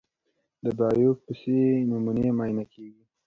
[0.63, 3.03] د بایوپسي نمونې معاینه کېږي.